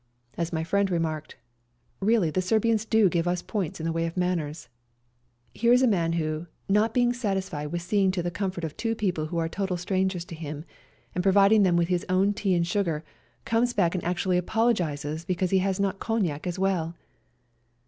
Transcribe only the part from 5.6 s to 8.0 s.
is a man who, not satisfied with